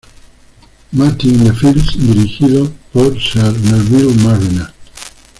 [0.93, 4.73] Martin in the Fields", dirigidos por Sir Neville Marriner.